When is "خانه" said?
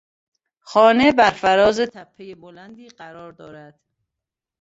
0.59-1.11